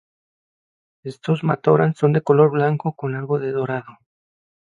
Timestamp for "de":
2.13-2.21, 3.37-3.51